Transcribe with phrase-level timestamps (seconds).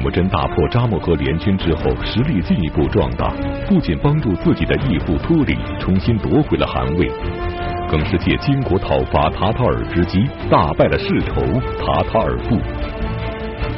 [0.00, 3.34] 铁木真打破扎木合联军之后，实力进一步壮大，
[3.68, 7.06] 不仅帮助自己的义父托里重新夺回了汗位，
[7.90, 11.42] 更是借金国讨伐塔塔尔之机，大败了世仇
[11.84, 12.56] 塔塔尔部。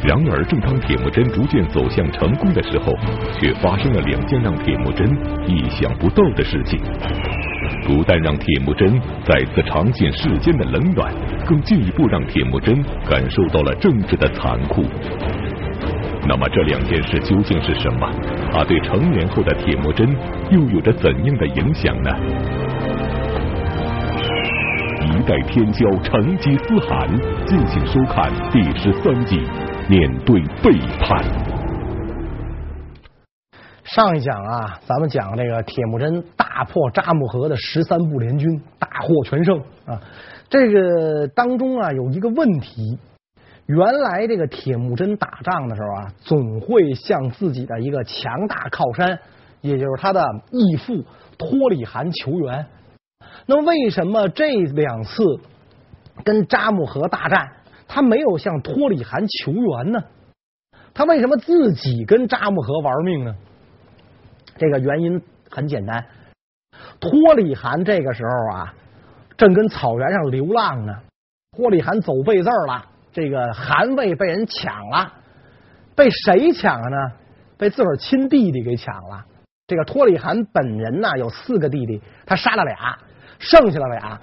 [0.06, 2.94] 然而，正当铁木真逐渐走向成功的时候，
[3.40, 5.10] 却发生了两件让铁木真
[5.48, 6.80] 意想不到的事情。
[7.84, 11.12] 不但让铁木真再次尝见世间的冷暖，
[11.44, 14.84] 更进一步让铁木真感受到了政治的残酷。
[16.24, 18.08] 那么，这两件事究竟是什么？
[18.52, 20.08] 它对成年后的铁木真
[20.50, 22.10] 又有着怎样的影响呢？
[25.04, 27.08] 一代天骄成吉思汗，
[27.46, 29.42] 敬请收看第十三集。
[29.88, 31.22] 面对背叛。
[33.82, 40.00] 上一讲啊，咱们讲这个铁木真大破扎木合的十三部联军，大获全胜啊。
[40.48, 42.96] 这个当中啊，有一个问题，
[43.66, 49.18] 原来这个铁木真打仗的时候啊，总会向自己的一个强大靠山，
[49.60, 51.04] 也就是他的义父
[51.38, 52.66] 托里汗求援。
[53.46, 55.22] 那为什么这两次
[56.24, 57.52] 跟扎木合大战？
[57.88, 60.02] 他没有向托里汗求援呢？
[60.94, 63.34] 他为什么自己跟扎木合玩命呢？
[64.56, 66.06] 这个原因很简单，
[67.00, 68.74] 托里汗这个时候啊，
[69.36, 70.94] 正跟草原上流浪呢。
[71.56, 75.12] 托里汗走背字了，这个汗位被人抢了，
[75.94, 76.96] 被谁抢了呢？
[77.58, 79.24] 被自个儿亲弟弟给抢了。
[79.66, 82.98] 这个托里汗本人呢，有四个弟弟，他杀了俩，
[83.38, 84.20] 剩下了俩。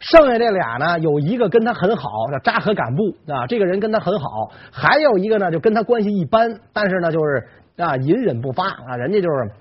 [0.00, 9.52] 剩下这俩呢，有一个跟他很好，叫扎合敢布啊，这个人跟他很好；还有一个呢，就跟他关系一般，但是呢，就是啊，隐忍不发啊，人家就是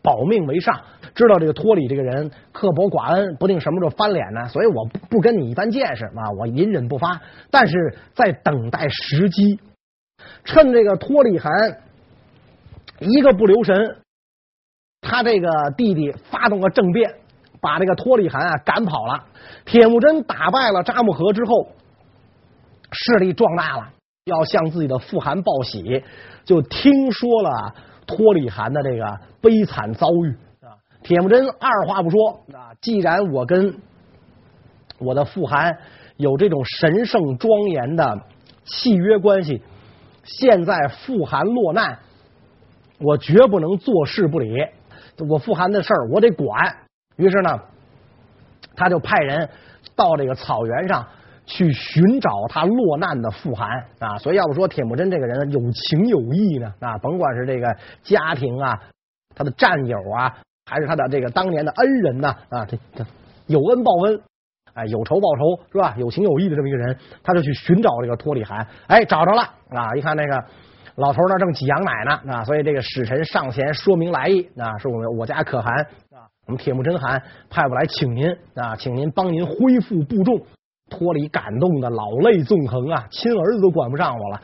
[0.00, 0.80] 保命为上，
[1.16, 9.58] 知道这个托里这个人刻薄寡恩，不定什么时候翻脸呢，所以我不跟你一般见识啊，我隐忍不发，但是在等待时机，
[10.44, 11.50] 趁这个托里汗
[13.00, 13.96] 一个不留神，
[15.00, 17.12] 他这个弟弟发动了政变。
[17.58, 19.24] 把这个托里汗啊赶跑了，
[19.64, 21.66] 铁木真打败了扎木合之后，
[22.92, 23.88] 势力壮大了，
[24.26, 26.04] 要向自己的父汗报喜，
[26.44, 27.74] 就听说了
[28.06, 30.36] 托里汗的这个悲惨遭遇。
[31.06, 33.76] 铁木真二话不说啊，既然我跟
[34.98, 35.78] 我的父汗
[36.16, 38.22] 有这种神圣庄严的
[38.64, 39.62] 契约关系，
[40.24, 42.00] 现在父汗落难，
[42.98, 44.48] 我绝不能坐视不理，
[45.30, 46.76] 我父汗的事儿我得管。
[47.14, 47.56] 于是呢，
[48.74, 49.48] 他就派人
[49.94, 51.06] 到这个草原上
[51.46, 53.68] 去寻找他落难的父汗
[54.00, 54.18] 啊。
[54.18, 58.82] 所以要不说铁木真这个人有情有义呢啊，甭管是这个家庭啊，
[59.36, 63.06] 他的战友啊，还是他的这个当年的恩人呢啊，这这
[63.46, 64.20] 有恩报恩，
[64.74, 65.94] 哎，有仇报仇是吧？
[65.96, 69.94] 有情有义的这么一个人，他就去寻找这个托里汗，哎，找着了啊！
[69.96, 70.44] 一看那个
[70.96, 75.72] 老头那正挤羊奶呢啊，所以这个使臣上前说明来意啊，说我们我家可汗
[76.10, 76.26] 啊。
[76.46, 80.40] 我们铁木真汗派过来请您啊，请您帮您恢复部众。
[80.88, 84.40] 托里感动的老泪纵横啊，亲儿子都管不上我了，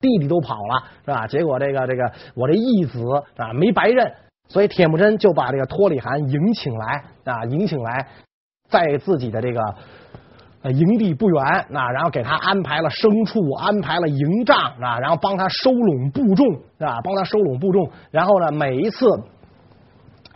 [0.00, 1.26] 弟弟都跑了是吧？
[1.26, 2.98] 结果这个这个我这义子
[3.36, 4.10] 啊没白认，
[4.52, 8.06] 所以铁木真就把这个托里汗迎请来啊，迎请来，
[8.68, 16.46] 在自己的这个营地不远啊，然后给他安排了牲畜，安排了营帐啊，然后帮他收拢部众
[16.78, 19.06] 啊，帮他收拢部众，然后呢，每一次。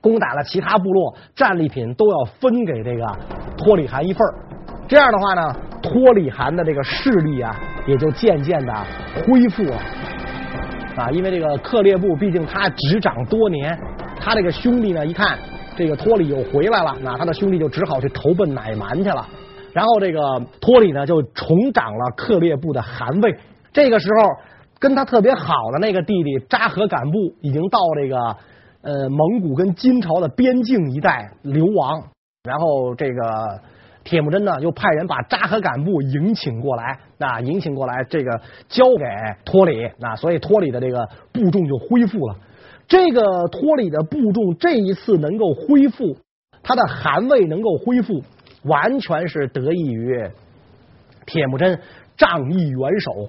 [0.03, 3.05] 攻打了其他部落，战利品都要分给这个
[3.57, 4.35] 托里汗一份儿。
[4.87, 5.43] 这样的话呢，
[5.83, 7.57] 托里汗的这个势力啊，
[7.89, 8.73] 也就渐渐的
[9.27, 9.77] 恢复了
[10.97, 11.11] 啊。
[11.11, 13.77] 因为这个克烈部毕竟他执掌多年，
[14.27, 15.39] 他这个兄弟呢，一看
[15.77, 19.25] 这个托里又回来了，那他的兄弟就只好去投奔乃蛮去了。
[19.73, 23.39] 然后这个托里呢，就重掌了克烈部的汗位。
[23.73, 24.31] 这个时候，
[24.81, 28.37] 跟他特别好的那个弟弟扎合敢布已经到这个。
[28.83, 32.01] 呃，蒙古跟金朝的边境一带流亡，
[32.45, 33.61] 然后这个
[34.05, 39.05] 铁木真呢，又派人把扎合敢布迎请过来，啊，迎请过来，这个交给
[39.45, 42.37] 托里，啊，所以托里的这个部众就恢复了。
[42.89, 46.17] 这个托里的部众这一次能够恢复，
[46.63, 48.23] 他的汗位能够恢复，
[48.65, 50.31] 完全是得益于
[51.27, 51.81] 铁木真
[52.17, 53.29] 仗义援手。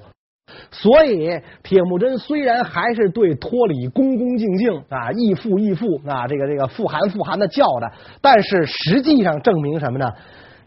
[0.71, 10.05] 所以，铁木真虽然还是对托里恭恭敬敬啊，义父义父啊，这个这个父汗父汗的叫的，但是实际上证明什么呢？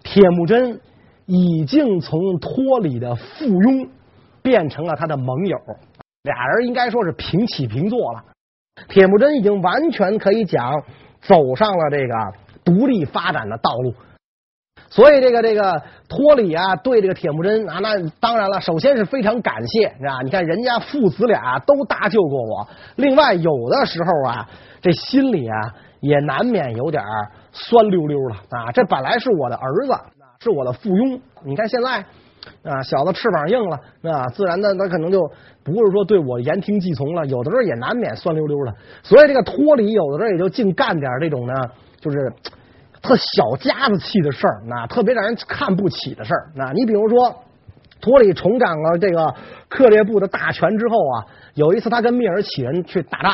[0.02, 0.80] 铁木真
[1.26, 3.88] 已经从托里的附庸
[4.42, 5.56] 变成了他的盟友，
[6.22, 8.24] 俩人应该说是平起平坐了。
[8.88, 10.82] 铁木真已经完全可以讲
[11.20, 12.14] 走上了这个
[12.64, 13.94] 独立发展的道路。
[14.88, 20.20] 所以这个这个托里啊，对这个铁木真啊，那当然了，首先是非常感谢，是吧？
[20.24, 24.48] 你看人家父子俩都搭救过我，另外有的时候啊，
[24.80, 27.04] 这心里啊也难免有点
[27.52, 28.72] 酸溜溜的啊。
[28.72, 29.92] 这本来是我的儿子，
[30.40, 32.04] 是我的附庸，你看现在
[32.62, 33.76] 啊，小子翅膀硬了
[34.12, 35.20] 啊，自然的他可能就
[35.62, 38.74] 不是说对我言听计从了，有的时候也难免酸溜溜的。
[39.02, 41.54] 所以这个托里有的时候也就净干点这种呢，
[42.00, 42.32] 就是。
[43.02, 46.50] 特小家子气的事儿，那特别让人看不起的事儿。
[46.54, 47.34] 那你比如说，
[47.98, 49.34] 托里重掌了这个
[49.70, 53.32] 克烈部的大权之后啊，有一次他跟聂耳乞人去打仗，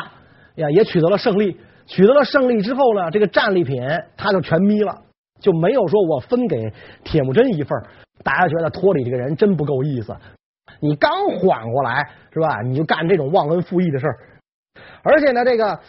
[0.55, 1.59] 呀，也取得了胜利。
[1.85, 3.83] 取得了胜利之后呢，这个战利品
[4.15, 5.01] 他就全眯了，
[5.39, 6.73] 就没有说我分给
[7.03, 7.77] 铁木真一份。
[8.23, 10.15] 大家觉得托里这个人真不够意思，
[10.79, 12.61] 你刚缓过来是吧？
[12.61, 14.17] 你就干这种忘恩负义的事儿，
[15.03, 15.79] 而且呢，这个。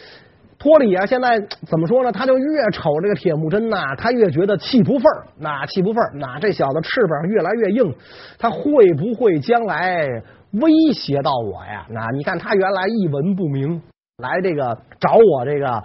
[0.60, 2.10] 托里啊，现在怎么说呢？
[2.10, 5.04] 他就越瞅这个铁木真呐，他越觉得气不忿
[5.36, 7.94] 那气不忿那这小子翅膀越来越硬，
[8.40, 10.04] 他会不会将来
[10.54, 11.86] 威胁到我呀？
[11.90, 13.80] 那你看他原来一文不名，
[14.18, 15.80] 来这个找我这个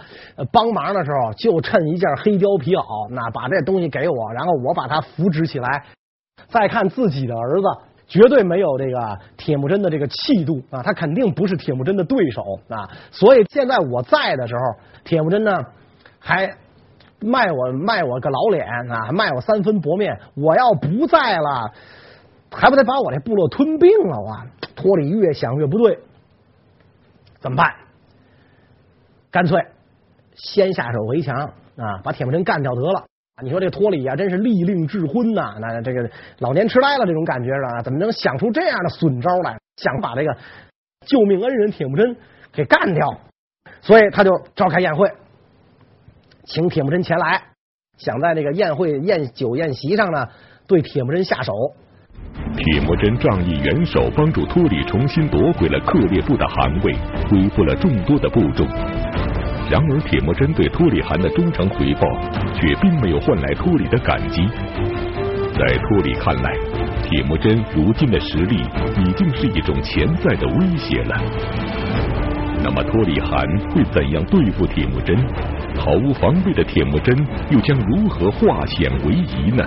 [0.51, 5.83] 帮忙的时候，就趁一件黑貂皮袄，那把这东西给我，然后我把他扶植起来。
[6.47, 7.67] 再看自己的儿子。
[8.05, 14.61] 绝对没有这个铁木真的这个气度啊，他肯定不是铁木真的对手啊，所以现在我在的时候，
[15.03, 15.63] 铁木真呢
[16.19, 16.57] 还
[17.21, 20.19] 卖我卖我个老脸啊，卖我三分薄面。
[20.35, 21.71] 我要不在了，
[22.51, 24.45] 还不得把我这部落吞并了啊？
[24.75, 25.99] 托里越想越不对，
[27.39, 27.73] 怎么办？
[29.33, 29.59] 干脆
[30.35, 31.35] 先下手为强
[31.75, 33.03] 啊，把铁木真干掉得了。
[33.41, 35.55] 你说这托里啊，真是利令智昏呐！
[35.59, 36.07] 那这个
[36.37, 37.81] 老年痴呆了这种感觉是吧？
[37.81, 40.37] 怎么能想出这样的损招来，想把这个
[41.07, 42.15] 救命恩人铁木真
[42.51, 43.19] 给干掉？
[43.81, 45.11] 所以他就召开宴会，
[46.45, 47.41] 请铁木真前来，
[47.97, 50.27] 想在这个宴会宴酒宴席上呢，
[50.67, 51.51] 对铁木真下手。
[52.55, 56.93] 铁木真仗义援手，帮助托里重新夺回了克烈部的汗位，
[57.27, 58.67] 恢复了众多的部众。
[59.69, 62.07] 然而，铁木真对托里汗的忠诚回报，
[62.53, 64.47] 却并没有换来托里的感激。
[65.57, 66.53] 在托里看来，
[67.03, 68.57] 铁木真如今的实力
[68.99, 71.15] 已经是一种潜在的威胁了。
[72.63, 73.39] 那么，托里汗
[73.69, 75.17] 会怎样对付铁木真？
[75.79, 77.17] 毫无防备的铁木真
[77.49, 79.65] 又将如何化险为夷呢？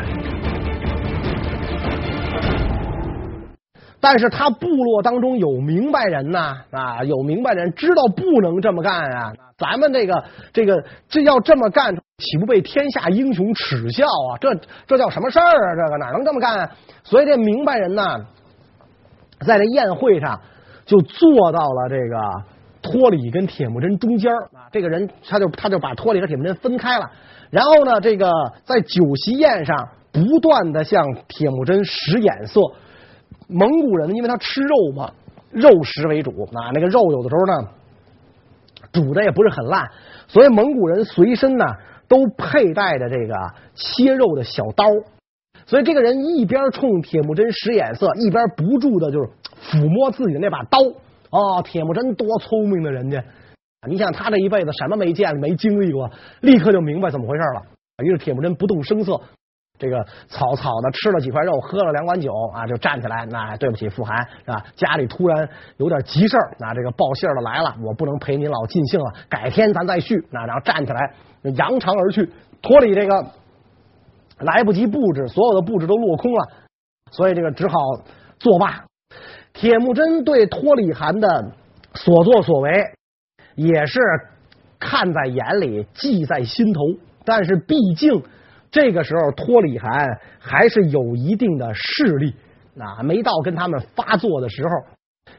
[4.00, 9.32] 但是他部落当中有明白人呐啊，有明白人知道不能这么干啊。
[9.58, 14.36] 咱们这个这个这要这么干，岂不被天下英雄耻笑啊？
[14.38, 14.54] 这
[14.86, 15.74] 这叫什么事儿啊？
[15.74, 16.70] 这个哪能这么干啊？
[17.04, 18.02] 所以这明白人呢，
[19.46, 20.38] 在这宴会上
[20.84, 22.18] 就坐到了这个
[22.82, 24.68] 托里跟铁木真中间啊。
[24.70, 27.10] 这个人他就他就把托里和铁木真分开了，
[27.48, 28.30] 然后呢，这个
[28.64, 32.60] 在酒席宴上不断的向铁木真使眼色。
[33.48, 35.10] 蒙古人因为他吃肉嘛，
[35.50, 37.68] 肉食为主啊，那个肉有的时候呢
[38.96, 39.88] 煮的也不是很烂，
[40.26, 41.64] 所以蒙古人随身呢
[42.08, 43.34] 都佩戴着这个
[43.74, 44.86] 切肉的小刀，
[45.66, 49.28] 所以这个人一边冲铁木真使眼色，一边不住的就是
[49.62, 50.78] 抚摸自己的那把刀。
[51.30, 53.22] 哦，铁木真多聪明的人家，
[53.86, 56.10] 你想他这一辈子什么没见没经历过，
[56.40, 57.62] 立刻就明白怎么回事了。
[58.04, 59.20] 于是铁木真不动声色。
[59.78, 63.26] 这个草草的吃了几块肉，喝了两碗酒啊，就站起来。
[63.26, 64.64] 那对不起，富汗是吧？
[64.74, 70.26] 家里突然有点急事儿，那这个报信的来了，我不能陪您老尽兴了，改天咱再叙。
[70.30, 71.12] 那然后站起来，
[71.56, 72.30] 扬长而去。
[72.62, 73.26] 托里这个
[74.38, 76.48] 来不及布置，所有的布置都落空了，
[77.10, 77.78] 所以这个只好
[78.38, 78.84] 作罢。
[79.52, 81.52] 铁木真对托里汗的
[81.94, 82.70] 所作所为
[83.54, 84.00] 也是
[84.80, 86.80] 看在眼里，记在心头，
[87.26, 88.22] 但是毕竟。
[88.70, 92.34] 这个时候，托里汗还是有一定的势力，
[92.78, 94.70] 啊，没到跟他们发作的时候。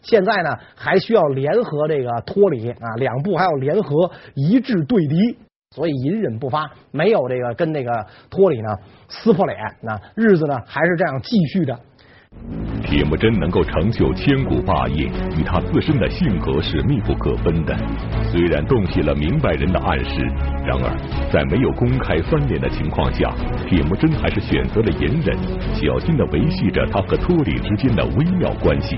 [0.01, 5.37] 现在呢，还需要联合这个托里啊，两部还要联合一致对敌，
[5.75, 8.75] 所以隐忍不发，没有这个跟那个托里呢
[9.09, 9.57] 撕破脸。
[9.81, 11.79] 那日子呢，还是这样继续着。
[12.83, 17.75] 铁木真能够成就千古霸业，与他自身的性格是密不可分的。
[18.31, 20.21] 虽然洞悉了明白人的暗示，
[20.65, 20.95] 然而
[21.29, 23.29] 在没有公开翻脸的情况下，
[23.67, 25.37] 铁木真还是选择了隐忍，
[25.75, 28.95] 小心地维系着他和托里之间的微妙关系。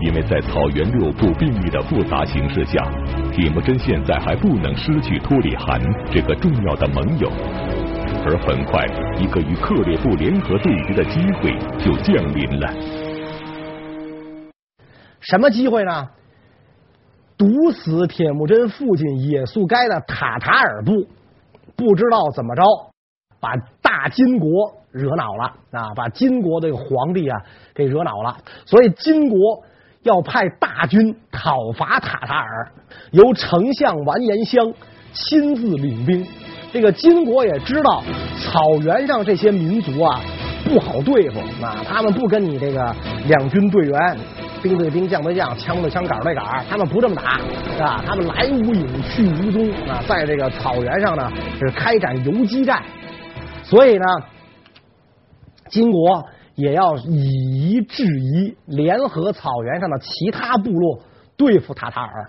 [0.00, 2.88] 因为在草原六部并立的复杂形势下，
[3.32, 7.28] 铁木真现在还不能失去托里汗这个重要的盟友。
[8.24, 8.84] 而很快，
[9.16, 12.68] 一个与克烈部联合对决的机会就降临了。
[15.20, 16.08] 什么机会呢？
[17.36, 21.06] 毒死铁木真父亲也速该的塔塔尔部，
[21.76, 22.62] 不知道怎么着，
[23.40, 27.40] 把大金国惹恼了啊，把金国这个皇帝啊
[27.74, 29.62] 给惹恼了，所以金国
[30.02, 32.72] 要派大军讨伐塔塔尔，
[33.12, 34.72] 由丞相完颜襄
[35.12, 36.26] 亲自领兵。
[36.72, 38.02] 这个金国也知道
[38.40, 40.20] 草原上这些民族啊
[40.64, 42.94] 不好对付啊，他们不跟你这个
[43.26, 44.18] 两军对员，
[44.62, 47.40] 兵对兵，将对将，枪对枪，杆对杆，他们不这么打，
[47.82, 48.04] 啊？
[48.06, 52.82] 他们来无影去无踪啊，在这个草原上呢是开展游击战，
[53.62, 54.04] 所以呢，
[55.70, 56.22] 金国
[56.54, 61.00] 也要以夷制夷，联合草原上的其他部落
[61.36, 62.28] 对付塔塔尔。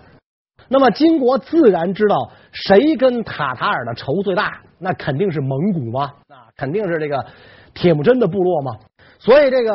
[0.72, 7.26] 那么金国自然知道谁跟塔塔尔的仇最大，那肯定是蒙古嘛，啊，肯定是这个
[7.74, 8.70] 铁木真的部落嘛。
[9.18, 9.74] 所以这个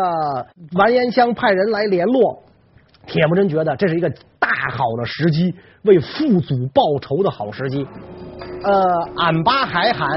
[0.77, 2.41] 完颜襄派人来联络，
[3.05, 4.09] 铁木真觉得这是一个
[4.39, 7.85] 大好的时机，为父祖报仇的好时机。
[8.63, 8.81] 呃，
[9.17, 10.09] 俺巴海汗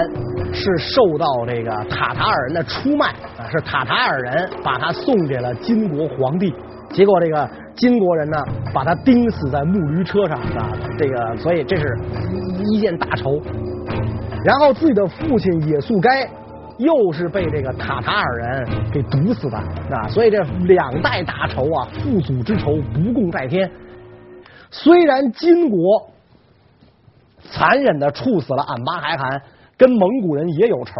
[0.54, 6.54] 是受到这个塔塔尔人的出卖啊，是塔塔尔人把他送给了金国皇帝。
[6.90, 8.36] 结果这个金国人呢，
[8.72, 11.98] 把他钉死在木驴车上啊，这个所以这是
[12.72, 13.40] 一件大仇。
[14.44, 16.28] 然后自己的父亲也速该
[16.78, 23.70] 又是被这个塔塔尔人给毒死的啊，所以这两代大仇啊，父祖之仇不共戴天。
[24.70, 25.78] 虽然金国
[27.42, 29.42] 残忍的处死了俺巴还汗，
[29.76, 30.92] 跟蒙古人也有仇，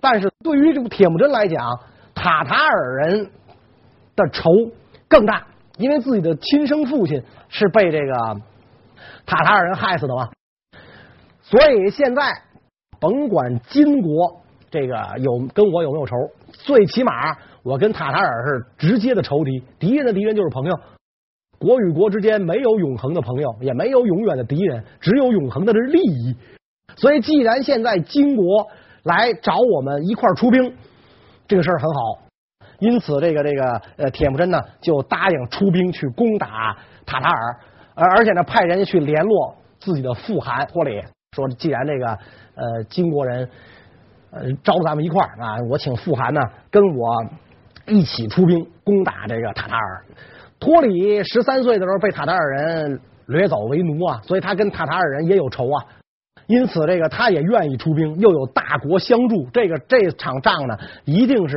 [0.00, 1.78] 但是对于这个铁木真来讲，
[2.14, 3.30] 塔塔尔人
[4.16, 4.50] 的仇。
[5.08, 5.46] 更大，
[5.78, 8.40] 因为自己的亲生父亲是被这个
[9.26, 10.28] 塔塔尔人害死的嘛，
[11.42, 12.22] 所以现在
[13.00, 16.14] 甭管金国这个有跟我有没有仇，
[16.52, 20.78] 最起码我跟塔塔尔是直接的仇敌，敌人的敌人就是朋友。
[21.58, 26.36] 国与国之间没有永恒的朋友，也没有永远的敌人，只有永恒的利益。
[26.94, 28.68] 所以，既然现在金国
[29.02, 30.76] 来找我们一块儿出兵，
[31.48, 32.27] 这个事儿很好。
[32.80, 37.56] 因此，这个这个呃，铁木真呢就答应出兵去攻打塔塔尔，
[37.94, 42.06] 而而且呢派人去联络自己的父汗托里，说既然这个
[42.54, 43.48] 呃金国人
[44.30, 47.24] 呃招咱们一块儿啊，我请父汗呢跟我
[47.86, 50.04] 一起出兵攻打这个塔塔尔。
[50.60, 55.84] 托里十三岁的时候被塔塔尔人掠走为奴啊，所以他跟塔塔尔人也有仇啊。
[56.48, 61.56] 因此，这个他也愿意出兵，又有大国相助，这个这场仗呢，一定是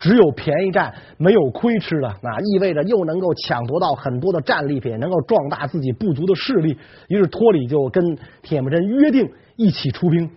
[0.00, 2.12] 只有便宜占，没有亏吃的。
[2.22, 6.76] 那意味着又能够抢夺到很多的战利品，能够壮大自己部族的势力。
[7.08, 10.28] 于是托里就跟铁木真约定一起出兵。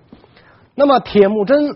[0.75, 1.75] 那么铁木真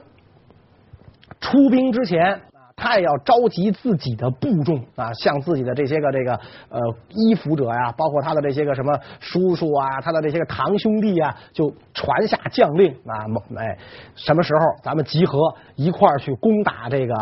[1.42, 2.42] 出兵之前。
[2.80, 6.34] 他也要召集自己的部众啊，向自己的这些个这个
[6.70, 13.78] 呃依附者呀，包括他的这些个什么叔叔啊，他的这些个堂兄弟啊，就传下将令啊，哎，
[14.16, 17.14] 什么时候咱们集合一块儿去攻打这个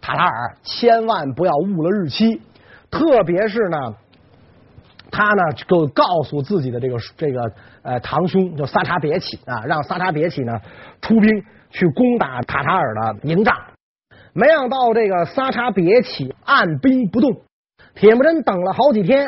[0.00, 2.40] 塔塔尔，千万不要误了日期。
[2.90, 3.94] 特别是呢，
[5.10, 7.52] 他呢就告诉自己的这个这个
[7.82, 10.60] 呃堂兄，就萨查别起啊，让萨查别起呢
[11.00, 13.54] 出兵去攻打塔塔尔的营帐。
[14.34, 17.42] 没想到这个萨察别起按兵不动，
[17.94, 19.26] 铁木真等了好几天，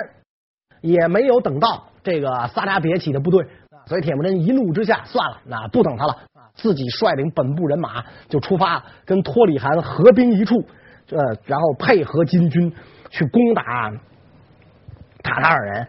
[0.80, 3.46] 也没有等到这个萨察别起的部队，
[3.86, 6.16] 所以铁木真一怒之下，算了，那不等他了，
[6.54, 10.64] 自己率领本部人马就出发，跟托里汗合兵一处，
[11.10, 12.72] 呃，然后配合金军
[13.10, 13.62] 去攻打
[15.22, 15.86] 塔塔尔人。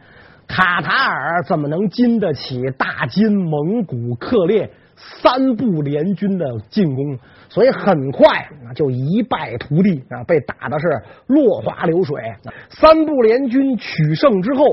[0.48, 7.18] 塔塔尔怎么能经得起大金、蒙古、克烈三部联军的进攻？
[7.56, 8.28] 所以很快
[8.68, 12.22] 啊，就一败涂地啊，被打的是落花流水。
[12.70, 14.66] 三部联军取胜之后，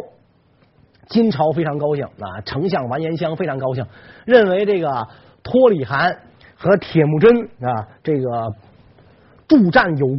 [1.07, 3.87] 金朝非常高兴啊，丞相完颜襄非常高兴，
[4.25, 5.07] 认为这个
[5.45, 6.19] 托里汗
[6.57, 8.53] 和铁木真啊，这个
[9.47, 10.19] 助战有功，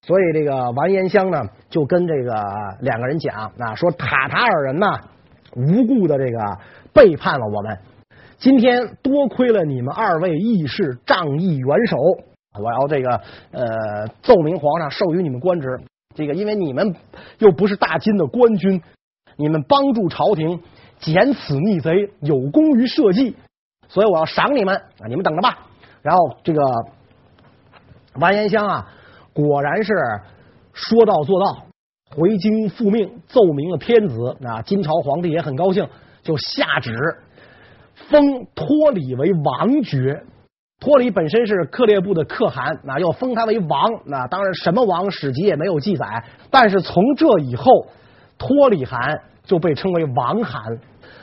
[0.00, 2.42] 所以这个完颜襄呢就跟这个
[2.80, 4.98] 两个人讲啊，说塔塔尔人呐
[5.54, 6.58] 无故的这个
[6.94, 7.78] 背叛了我们。
[8.42, 11.96] 今天多亏了你们二位义士仗义援手，
[12.60, 13.08] 我要这个
[13.52, 15.68] 呃奏明皇上授予你们官职。
[16.16, 16.96] 这个因为你们
[17.38, 18.82] 又不是大金的官军，
[19.36, 20.60] 你们帮助朝廷
[20.98, 23.36] 剪此逆贼，有功于社稷，
[23.86, 25.06] 所以我要赏你们啊！
[25.06, 25.58] 你们等着吧。
[26.02, 26.60] 然后这个
[28.14, 28.92] 完颜香啊，
[29.32, 29.94] 果然是
[30.72, 31.64] 说到做到，
[32.10, 34.60] 回京复命，奏明了天子啊。
[34.62, 35.88] 金朝皇帝也很高兴，
[36.24, 36.92] 就下旨。
[37.94, 40.22] 封托里为王爵，
[40.80, 47.86] 托里本身是克烈部的可汗，那要封他为王，那当然什么王史籍也没有记载，但是从这以后，
[48.38, 50.62] 托里汗就被称为王汗。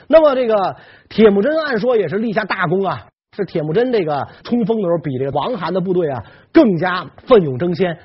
[0.08, 0.76] 那么这个
[1.08, 7.98] 铁木真按说也是立下大功啊， 是铁木真这个冲锋的时候，比这个王汗的部队啊更加奋勇争先。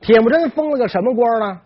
[0.00, 1.60] 铁木真封了个什么官呢？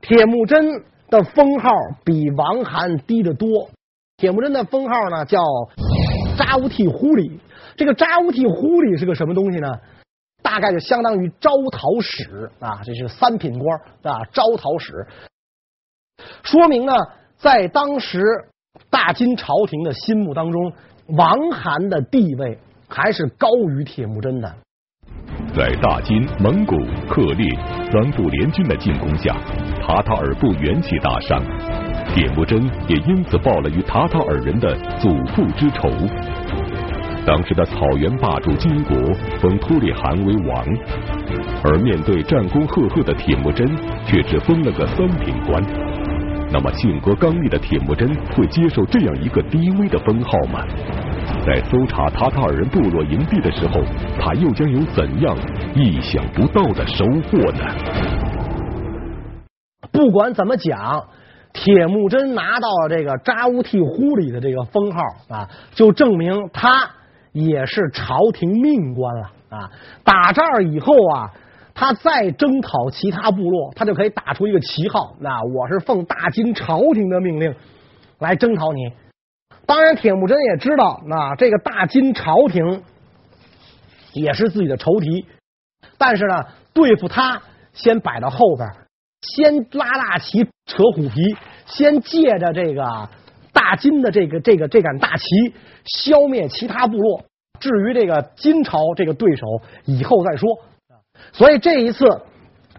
[0.00, 1.70] 铁木真的封号
[2.04, 3.70] 比王汗低得多。
[4.18, 5.38] 铁木真的封号呢叫
[6.36, 7.40] 扎乌替忽里。
[7.76, 9.68] 这个扎乌替忽里是个什么东西呢？
[10.42, 15.06] 大概就相当于招讨使啊，这是三品官啊，招讨使。
[16.42, 16.92] 说明呢，
[17.36, 18.20] 在当时
[18.90, 20.72] 大金朝廷的心目当中。
[21.16, 24.54] 王韩的地位还是高于铁木真的。
[25.56, 26.76] 在大金、蒙古、
[27.08, 27.48] 克烈
[27.90, 29.34] 三部联军的进攻下，
[29.80, 31.42] 塔塔尔部元气大伤，
[32.14, 35.88] 铁木真也因此报了与塔塔尔人的祖父之仇。
[37.26, 38.96] 当时的草原霸主金国
[39.38, 40.66] 封突烈汗为王，
[41.62, 43.68] 而面对战功赫赫的铁木真，
[44.06, 45.62] 却只封了个三品官。
[46.50, 50.64] 那么性格刚毅的铁木真会接受这样一个低微的封号吗？
[51.44, 53.82] 在搜查塔塔尔人部落营地的时候，
[54.18, 55.36] 他又将有怎样
[55.74, 57.60] 意想不到的收获呢？
[59.92, 61.04] 不管怎么讲，
[61.60, 66.90] 铁木真拿到了这个扎乌替忽里的这个封号啊，就证明他
[67.32, 69.70] 也是朝廷命官了啊。
[70.04, 71.32] 打这儿以后啊。
[71.80, 75.14] 他再征讨其他部落，他就可以打出一个旗号。
[75.20, 77.54] 那我是奉大金朝廷的命令
[78.18, 78.92] 来征讨你。
[79.64, 82.82] 当然，铁木真也知道，那这个大金朝廷
[84.12, 85.24] 也是自己的仇敌。
[85.96, 87.40] 但是呢，对付他
[87.72, 88.68] 先摆到后边，
[89.20, 91.36] 先拉大旗扯虎皮，
[91.68, 93.08] 先借着这个
[93.52, 95.24] 大金的这个这个这杆大旗
[95.84, 97.24] 消灭其他部落。
[97.60, 99.46] 至于这个金朝这个对手，
[99.84, 100.48] 以后再说。
[101.32, 102.22] 所以这一次，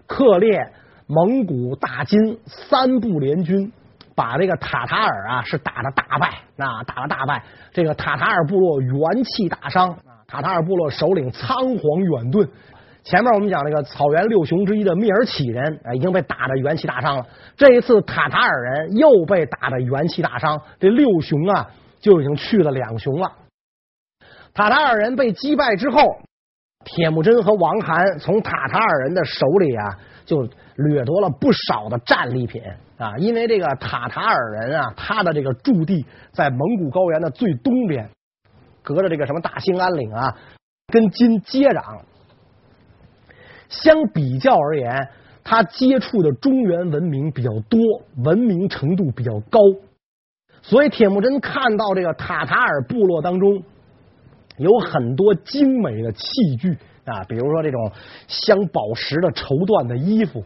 [0.06, 0.58] 克烈、
[1.06, 3.70] 蒙古、大金三部联军
[4.14, 12.48] 把这个塔塔尔啊是打的大败，那打了大败，这个塔塔尔部落元气大伤，塔塔尔部落首领仓皇远遁。
[13.02, 23.32] 前面我们讲那个草原六雄之一的蔑尔乞人啊已经被打得元气大伤了，这一次塔塔尔人又被打得元气大伤，这六雄啊就已经去了两雄了。
[24.52, 26.00] 塔塔尔人被击败之后。
[26.82, 32.62] 铁木真和王韩从塔塔尔人的手里啊，就掠夺了不少的战利品
[32.96, 33.18] 啊。
[33.18, 38.08] 因为这个塔塔尔人啊，他的这个驻地在蒙古高原的最东边，
[38.82, 40.34] 隔着这个什么大兴安岭啊，
[40.90, 42.00] 跟金接壤。
[43.70, 45.08] 相比较而言，
[45.42, 47.80] 他接触的中原文明比较多，
[48.22, 49.58] 文明程度比较高。
[50.60, 53.62] 所以铁木真看到这个塔塔尔部落当中。
[54.58, 57.92] 有很多精美的器具啊，比如说这种
[58.28, 60.44] 镶宝石的绸缎的衣服，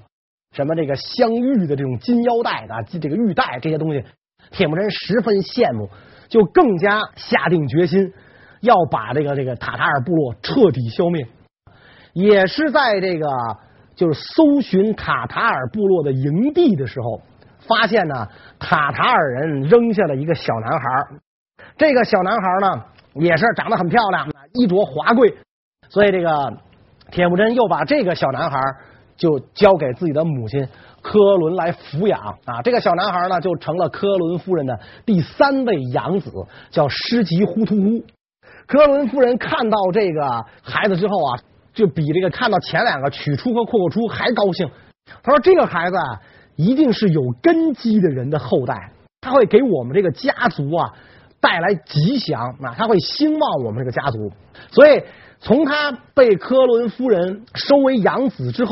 [0.52, 4.04] 什么这个镶玉的这种金腰带啊，这个玉带这些东西，
[4.52, 5.88] 铁木真十分羡慕，
[6.28, 8.12] 就更加下定决心
[8.60, 11.26] 要把这个这个塔塔尔部落彻底消灭。
[12.14, 13.28] 也是在这个
[13.94, 17.20] 就是搜寻塔塔尔部落的营地的时候，
[17.68, 18.26] 发现呢，
[18.58, 20.86] 塔塔尔人扔下了一个小男孩，
[21.76, 22.84] 这个小男孩呢。
[23.16, 25.32] 也是长得很漂亮，衣着华贵，
[25.88, 26.52] 所以这个
[27.12, 28.58] 铁木真又把这个小男孩
[29.16, 30.66] 就交给自己的母亲
[31.00, 32.60] 科伦来抚养啊。
[32.64, 36.28] 这个小男孩呢，就成了科伦夫人的第三位养子，
[36.70, 38.04] 叫师吉忽突忽。
[38.66, 41.38] 科伦夫人看到这个孩子之后啊，
[41.74, 44.66] 就比这个看到前两个取出和阔阔出还高兴。
[45.22, 46.22] 他说：“这个孩子啊，
[46.56, 50.94] 一定是有根基的人的后代，他会给我们这个家族啊。”
[51.44, 54.32] 带来吉祥啊，他会兴旺我们这个家族。
[54.70, 55.02] 所以
[55.40, 58.70] 从他被科伦夫人收为养子之后，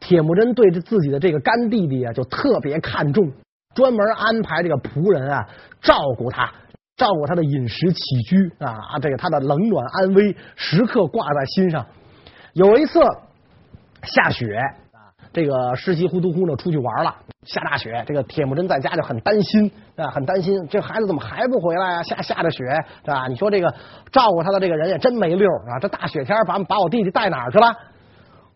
[0.00, 3.32] 铁木真对着自己的这个干弟弟啊，就特别看重，
[3.74, 5.48] 专门安排这个仆人啊
[5.80, 6.52] 照顾他，
[6.98, 11.86] 照顾他的饮食起居啊，这个他的冷暖安危时刻挂在心上。
[12.52, 13.00] 有一次
[14.02, 14.60] 下雪。
[15.32, 22.02] 这个师吉忽突忽呢出去玩了，下大雪，这个铁木真在家就很担心啊，很担心，这孩子怎么还不回来啊？
[22.02, 22.64] 下下着雪，
[23.04, 23.28] 是吧？
[23.28, 23.72] 你说这个
[24.10, 25.78] 照顾他的这个人也真没溜啊！
[25.80, 27.72] 这大雪天把把我弟弟带哪儿去了？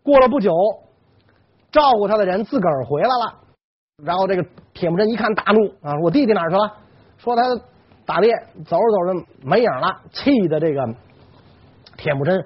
[0.02, 0.50] 过了不久，
[1.70, 3.34] 照顾他的人自个儿回来了，
[4.02, 5.94] 然后这个铁木真一看大怒啊！
[6.02, 6.72] 我弟弟哪儿去了？
[7.18, 7.42] 说他
[8.04, 8.34] 打猎
[8.66, 10.84] 走着走着没影了，气的这个
[11.96, 12.44] 铁木真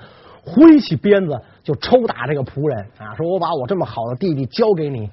[0.49, 1.41] 挥起鞭子。
[1.63, 5.11] 就抽打这个仆人啊，说我把我这么好的弟弟交给你，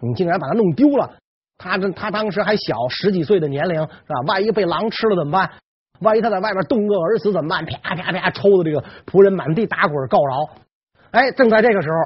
[0.00, 1.10] 你竟然把他弄丢了。
[1.58, 4.20] 他这他当时还小，十几岁的年龄是吧？
[4.28, 5.50] 万一被狼吃了怎么办？
[5.98, 7.64] 万一他在外边冻饿而死怎么办？
[7.64, 10.48] 啪啪啪，抽的这个仆人满地打滚告饶。
[11.10, 11.96] 哎，正在这个时候，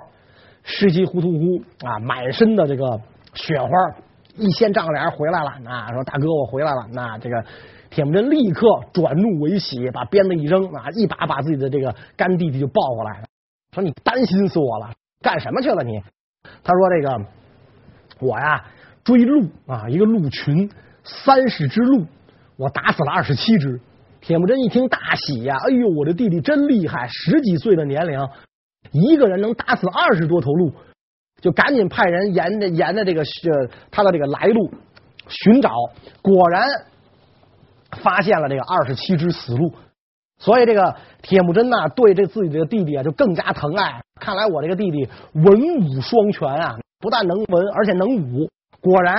[0.63, 2.99] 师吉忽突忽啊，满身的这个
[3.35, 3.69] 雪花，
[4.37, 5.51] 一掀帐帘回来了。
[5.69, 6.87] 啊，说大哥我回来了。
[6.91, 7.45] 那这个
[7.91, 13.25] 铁木真立刻转怒为喜，把鞭子一扔啊，一把把自己的这个干弟弟就抱过来了，
[13.75, 16.01] 说：“你担心死我了，干什么去了你？”
[16.63, 17.25] 他说：“这个
[18.21, 18.65] 我呀
[19.03, 20.71] 追鹿啊，一个鹿群
[21.03, 22.07] 三十只鹿，
[22.57, 23.81] 我打死了二十七只。”
[24.21, 28.21] 铁木真一听大喜呀，哎呦，我的弟弟真厉害，十几岁的年龄，
[28.93, 30.73] 一个人能打死二十多头鹿，
[31.41, 34.71] 就赶紧派人沿着沿着这个呃他的这个来路
[35.27, 35.71] 寻找，
[36.21, 36.63] 果然
[38.03, 39.73] 发现了这个二十七只死鹿，
[40.39, 48.49] 所以这个铁木真呐对这自己的弟弟啊就更加疼爱，看来我这个弟弟文武双全啊，不但能文而且能武，
[48.81, 49.17] 果然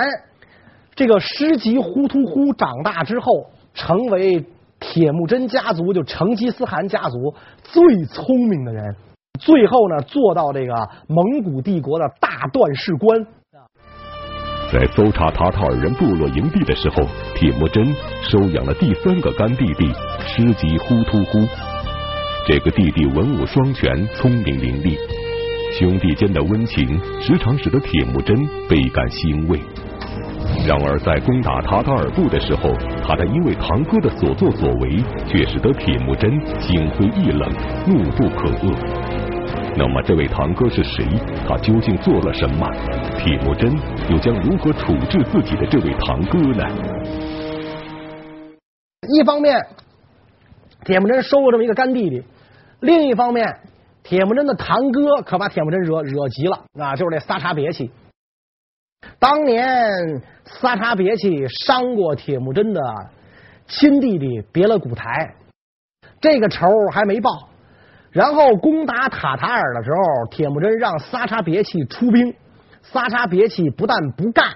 [0.94, 3.26] 这个师吉忽突忽长大之后
[3.74, 4.44] 成为。
[4.84, 7.32] 铁木真家族就成吉思汗家族
[7.62, 8.96] 最聪明的人，
[9.38, 10.74] 最后呢做到这个
[11.06, 13.24] 蒙古帝国的大段事官。
[14.72, 17.84] 在搜查塔塔尔人部落营地的时候，铁木真
[18.22, 19.92] 收养了第三个干弟弟
[20.26, 21.46] 师吉忽突忽。
[22.48, 24.96] 这个弟弟文武双全，聪明伶俐，
[25.78, 28.34] 兄弟间的温情时常使得铁木真
[28.66, 29.60] 倍感欣慰。
[30.66, 32.72] 然而，在攻打塔塔尔部的时候，
[33.06, 37.46] 他的因为堂哥的所作所为，却使得铁木真心灰意冷、
[37.86, 39.01] 怒不可遏。
[39.74, 41.04] 那么，这位堂哥是谁？
[41.48, 42.66] 他究竟做了什么？
[43.18, 43.72] 铁木真
[44.10, 46.64] 又将如何处置自己的这位堂哥呢？
[49.08, 49.58] 一方面，
[50.84, 52.22] 铁木真收了这么一个干弟弟；
[52.80, 53.60] 另一方面，
[54.02, 57.90] 铁木真的堂哥可把铁木真惹惹急了啊，就是这萨察别气。
[59.18, 59.90] 当年
[60.44, 62.80] 萨察别气伤过铁木真的
[63.66, 65.34] 亲弟弟别了古台，
[66.20, 67.30] 这个仇还没报。
[68.12, 72.34] 然后攻打塔塔尔的时候，铁木真让撒查别气出兵，
[72.82, 74.46] 撒查别气不但不干，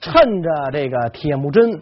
[0.00, 1.80] 趁着这个铁木真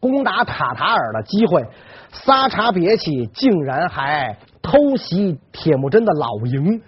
[0.00, 1.66] 攻打塔塔尔的机会，
[2.12, 6.80] 撒查别气竟然还偷袭铁木真的老营。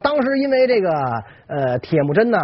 [0.00, 0.90] 当时因为这个
[1.48, 2.38] 呃铁木真呢。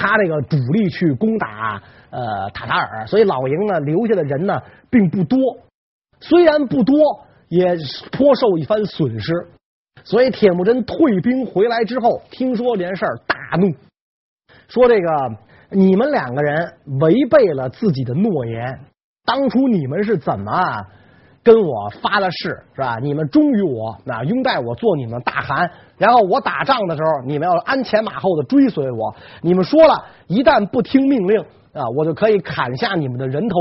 [0.00, 5.38] 他这个主力去攻打呃塔塔尔，所以老营呢留下的人呢并不多，
[6.20, 6.94] 虽然不多，
[7.48, 7.76] 也
[8.12, 9.32] 颇受一番损失。
[10.04, 13.74] 所以铁木真退兵回来之后，听说这件事儿，大怒，
[14.68, 15.08] 说这个
[15.70, 18.80] 你们两个人违背了自己的诺言，
[19.24, 20.52] 当初你们是怎么？
[21.44, 22.98] 跟我发了誓是吧？
[23.00, 25.70] 你们忠于我，那拥戴我做你们大汗。
[25.96, 29.14] 然后我打仗的时候，你们要鞍前马后的追随我。
[29.40, 31.40] 你们说了一旦不听命令
[31.72, 33.56] 啊，我就可以砍下你们的人头，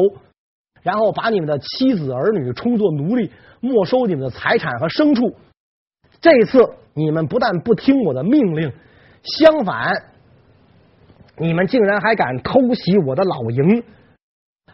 [0.81, 5.35] 然后把你们的妻子儿女充作奴隶，没收你们的财产和牲畜。
[6.19, 6.59] 这一次
[6.93, 8.71] 你们不但不听我的命令，
[9.23, 9.91] 相反，
[11.37, 13.83] 你们竟然还敢偷袭我的老营。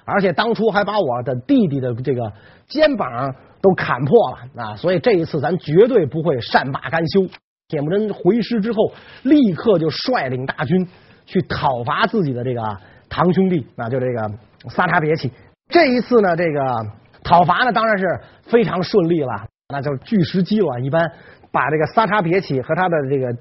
[0.06, 2.34] 而且当初还把我的弟弟的这个
[2.68, 4.76] 肩膀都砍破了啊！
[4.76, 7.26] 所以这一次咱绝对不会善罢甘休。
[7.70, 8.92] 铁木真回师之后，
[9.24, 10.88] 立刻就率领大军
[11.26, 12.62] 去讨伐自己的这个
[13.08, 14.32] 堂兄弟，那就这个
[14.70, 15.32] 萨察别气。
[15.70, 16.86] 这一次呢，这个
[17.24, 21.12] 讨伐呢当然是非常顺利了，那就是巨石击卵一般，
[21.52, 23.36] 把这个萨查别起和他的这个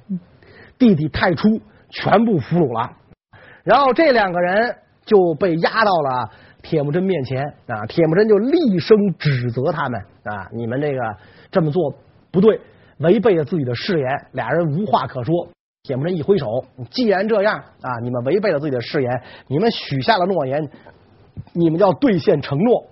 [0.79, 2.91] 弟弟太初全部俘虏了。
[3.65, 6.31] 然后这两个人就被押到了。
[6.63, 11.01] 铁木真面前啊，铁木真就厉声指责他们啊，你们这个
[11.51, 11.93] 这么做
[12.31, 12.61] 不对，
[12.99, 14.09] 违背了自己的誓言。
[14.31, 15.49] 俩人无话可说。
[15.83, 20.71] 铁木真一挥手，既然这样啊，你们违背了自己的誓言，你们许下了诺言，
[21.53, 22.87] 你们要兑现承诺。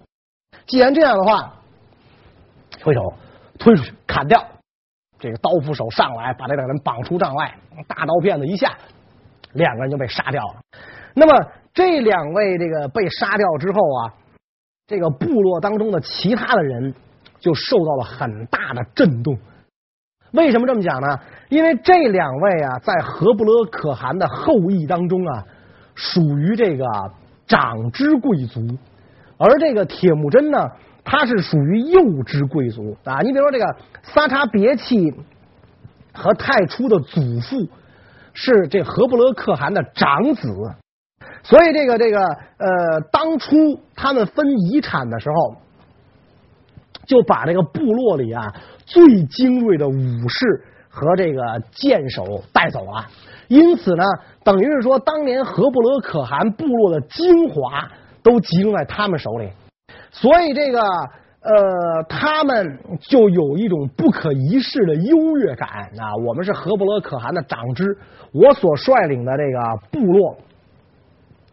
[0.66, 1.54] 既然这样的话，
[2.82, 3.00] 挥手
[3.58, 4.44] 推出去砍掉。
[5.18, 7.54] 这个刀斧手上来，把这两人绑出帐外，
[7.86, 8.76] 大刀片子一下，
[9.52, 10.60] 两个人就被杀掉了。
[11.14, 11.50] 那么。
[11.72, 14.12] 这两位这个被杀掉之后啊，
[14.88, 16.92] 这个部落当中的其他的人
[17.38, 19.38] 就受到了很大的震动。
[20.32, 21.20] 为什么这么讲呢？
[21.48, 25.44] 因为这两位啊，在何不勒可汗的后裔当中啊，
[25.94, 26.84] 属于这个
[27.46, 28.66] 长支贵族，
[29.40, 30.58] 而这个铁木真呢，
[31.02, 33.20] 他是属于幼支贵族啊。
[33.22, 33.64] 你比如说这个
[34.02, 35.14] 萨察别气
[36.12, 37.66] 和太初的祖父
[38.34, 40.46] 是这和不勒可汗的长子。
[41.42, 42.18] 所以，这个这个
[42.58, 45.56] 呃，当初他们分遗产的时候，
[47.06, 51.40] 就把这个部落里啊最精锐的武士和这个
[51.72, 53.06] 剑手带走了。
[53.48, 54.04] 因此呢，
[54.44, 57.90] 等于是说，当年和不勒可汗部落的精华
[58.22, 59.50] 都集中在他们手里。
[60.10, 66.16] 所以，这个呃，他们就有一种不可一世的优越感啊！
[66.26, 67.96] 我们是和不勒可汗的长支，
[68.32, 70.36] 我所率领的这个部落。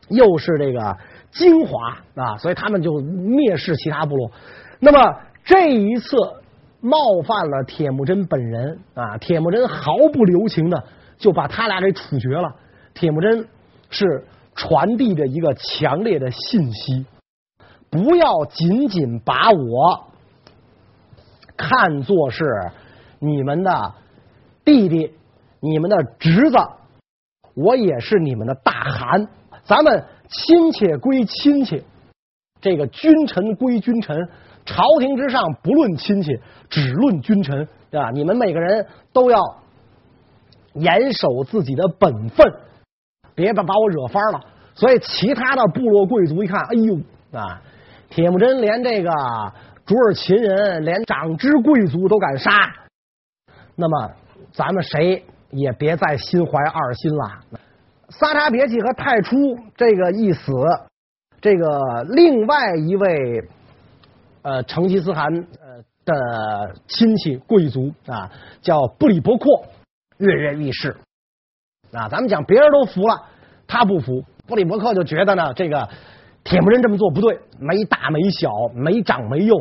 [0.10, 0.98] 又是这个
[1.32, 4.32] 精华啊，所以他们就蔑视其他部落。
[4.80, 6.16] 那么这一次
[6.80, 10.82] 冒犯了铁木真本人啊，铁木真毫不留情的
[11.18, 12.56] 就把他俩给处决了。
[12.94, 13.46] 铁木真
[13.90, 14.24] 是
[14.58, 17.06] 传递着一个强烈的信息：
[17.90, 20.08] 不要仅仅把我
[21.56, 22.44] 看作是
[23.20, 23.94] 你们的
[24.66, 25.14] 弟弟、
[25.62, 26.58] 你们的侄子，
[27.54, 29.30] 我也是你们的大汗。
[29.64, 31.84] 咱们亲戚归亲戚，
[32.60, 34.28] 这个君臣归君臣。
[34.66, 36.38] 朝廷之上不论亲戚，
[36.70, 38.12] 只论君臣，对吧？
[38.12, 39.40] 你们每个人都要
[40.74, 42.46] 严守自己的本分，
[43.38, 44.42] 别把把我惹翻了。
[44.76, 46.96] 所以其他的部落贵族一看，哎呦
[47.32, 47.62] 啊，
[48.10, 49.10] 铁木真连这个
[49.86, 52.52] 卓尔秦人，连长支贵族都敢杀，
[53.76, 54.12] 那么
[54.52, 57.40] 咱们谁也别再心怀二心了。
[58.10, 59.36] 萨察别契和太初
[59.78, 60.52] 这个一死，
[61.40, 63.48] 这个另外一位。
[64.44, 65.26] 呃，成吉思汗
[65.60, 69.66] 呃的亲戚贵族啊，叫布里伯阔，
[70.20, 70.96] 跃跃欲试
[71.92, 72.08] 啊。
[72.10, 73.16] 咱们讲别人都服了，
[73.68, 74.24] 他不服。
[74.48, 75.88] 布里伯克就觉得呢，这个
[76.44, 79.56] 铁木真这么做不对，没大没小，没长没幼，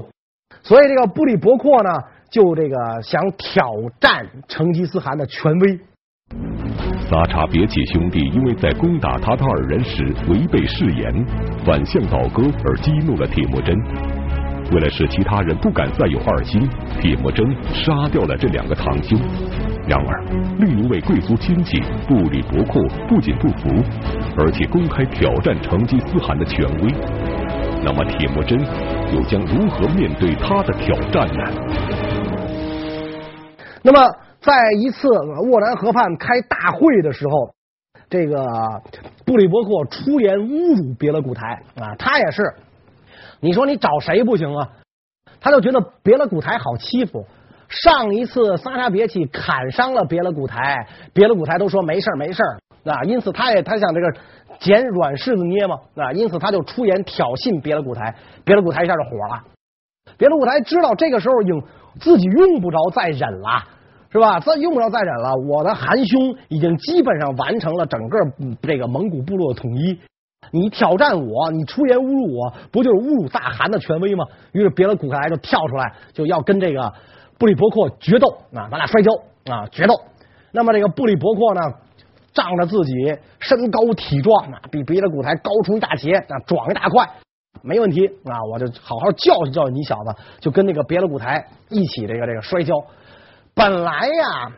[0.63, 1.91] 所以这个布里伯阔呢，
[2.31, 3.65] 就这个想挑
[3.99, 5.81] 战成吉思汗的权威。
[7.09, 11.27] 萨查别契兄弟因为在攻打塔塔尔人时违背誓言，
[11.65, 13.77] 反向倒戈而激怒了铁木真。
[14.73, 16.69] 为了使其他人不敢再有二心，
[17.01, 19.17] 铁木真杀掉了这两个堂兄。
[19.89, 20.21] 然而，
[20.59, 23.69] 另一位贵族亲戚布里伯阔不仅不服，
[24.37, 26.93] 而且公开挑战成吉思汗的权威。
[27.85, 28.59] 那么，铁木真
[29.15, 31.45] 又将如何面对他的挑战呢？
[33.81, 37.55] 那么，在一次沃南河畔开大会的时候，
[38.11, 38.45] 这个
[39.25, 42.43] 布里伯克出言侮辱别勒古台啊，他也是。
[43.39, 44.69] 你说你找谁不行啊？
[45.39, 47.25] 他就觉得别勒古台好欺负。
[47.69, 52.43] 上一次萨沙别契砍伤了别的古台，别的古台都说没事没事
[52.85, 54.13] 啊，因此他也他想这个
[54.61, 59.43] 捡软柿子捏嘛啊，因此他就出言挑衅别的古台，别的古台一下就火了。
[60.17, 61.63] 别的古台知道这个时候已经
[61.99, 63.65] 自己用不着再忍了，
[64.11, 64.39] 是吧？
[64.39, 68.19] 再用不着再忍了，我的汗兄已经基本上完成了整个
[68.63, 69.99] 这个蒙古部落的统一。
[70.53, 74.25] 你挑战我，你出言侮辱我，不就是侮辱大汗的权威吗？
[74.53, 76.93] 于是别的古台就跳出来，就要跟这个
[77.39, 79.13] 布里伯阔决斗啊，咱俩摔跤
[79.53, 80.01] 啊，决斗。
[80.53, 81.61] 那么这个布里伯阔呢，
[82.33, 87.09] 仗着自己身高体壮啊，比别的古台高出一大截啊，壮一大块，
[87.63, 92.75] 没问题啊，我就好好教训教训你小子，就跟那个别的古台一起这个这个摔跤。
[93.55, 94.53] 本来呀，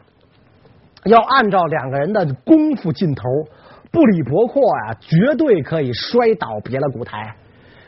[1.05, 3.23] 要按照两个人的功夫劲头。
[3.91, 7.35] 布里伯阔呀，绝对可以摔倒别的古台。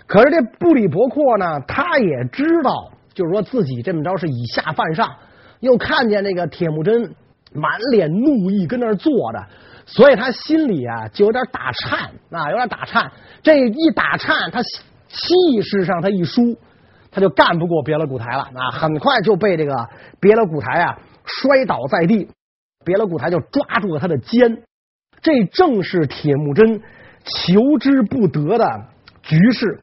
[0.06, 5.14] 可是这布里伯阔呢，他也知道，就是说自己这么着是以下犯上，
[5.60, 7.14] 又看见那个铁木真
[7.52, 9.46] 满脸怒意跟那儿坐着，
[9.84, 13.12] 所以他心里啊就有点打颤啊，有点打颤。
[13.42, 16.56] 这一打颤，他气势上他一输，
[17.10, 19.76] 他就干不过别勒古台了啊，很快就被这个
[20.18, 22.26] 别勒古台啊摔倒在地。
[22.86, 24.62] 别勒古台就抓住了他的肩。
[25.20, 26.80] 这正是铁木真
[27.24, 28.66] 求之不得的
[29.20, 29.78] 局势。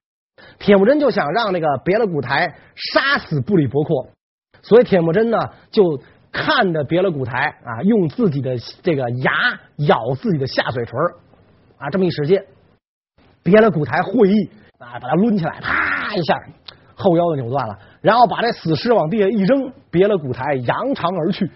[0.59, 4.09] 铁木真就想让那个别勒古台杀死布里伯阔，
[4.61, 5.37] 所以铁木真呢
[5.71, 9.31] 就看着别勒古台啊，用自己的这个牙
[9.87, 10.93] 咬自己的下嘴唇
[11.77, 12.39] 啊，这么一使劲，
[13.43, 16.39] 别勒古台会意啊，把他抡起来，啪一下
[16.95, 21.49] 后腰就扭断了，然后把这死尸往地下一扔，别勒古台扬长而去。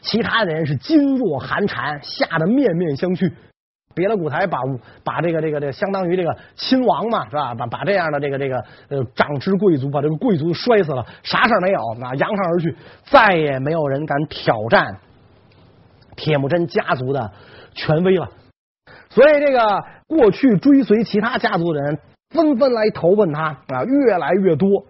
[0.00, 3.32] 其他的人是噤若寒蝉，吓得面面相觑。
[3.94, 4.58] 别的舞台把
[5.04, 7.54] 把这个这个这个相当于这个亲王嘛，是吧？
[7.54, 8.56] 把把这样的这个这个
[8.88, 14.96] 呃长支贵族，把这个贵族摔死了，啥事儿没有，那扬长而去，再也没有人敢挑战
[16.16, 17.30] 铁木真家族的
[17.74, 18.28] 权威了。
[19.08, 21.98] 所以这个过去追随其他家族的人
[22.30, 24.86] 纷纷来投奔他啊，越来越多，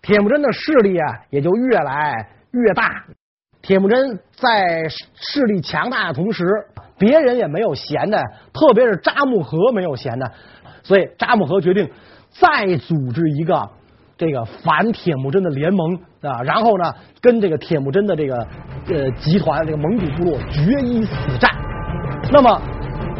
[0.00, 3.04] 铁木真的势力啊也就越来越大。
[3.68, 6.42] 铁木真在势力强大的同时，
[6.98, 8.18] 别人也没有闲的，
[8.50, 10.32] 特别是扎木合没有闲的，
[10.82, 11.86] 所以扎木合决定
[12.30, 13.68] 再组织一个
[14.16, 18.36] 这个反铁木真的联盟啊，然后呢，跟这个铁木真的这个
[18.86, 21.54] 呃集团这个蒙古部落决一死战。
[22.32, 22.62] 那么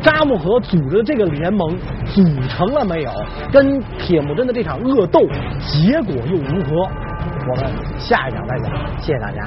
[0.00, 3.10] 扎木合组织的这个联盟组成了没有？
[3.52, 5.20] 跟铁木真的这场恶斗
[5.60, 6.88] 结果又如何？
[7.50, 9.02] 我们下一讲再讲。
[9.02, 9.46] 谢谢大家。